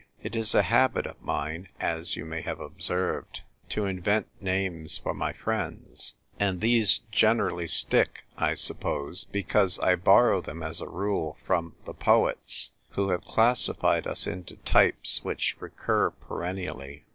[0.23, 5.13] It is a habit of mine (as you may have observed) to invent names for
[5.13, 11.37] my friends; and these generally stick— I suppose because I borrovr them as a rule
[11.45, 17.05] from the poets, who have classified us into types which recur perennially.